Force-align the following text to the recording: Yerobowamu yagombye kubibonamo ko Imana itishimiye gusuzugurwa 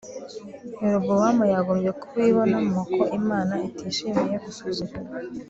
Yerobowamu 0.81 1.43
yagombye 1.53 1.89
kubibonamo 2.01 2.79
ko 2.93 3.01
Imana 3.19 3.53
itishimiye 3.67 4.35
gusuzugurwa 4.45 4.99